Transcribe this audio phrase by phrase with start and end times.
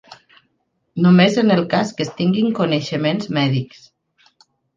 [1.05, 3.87] Només en el cas que es tinguin coneixements mèdics.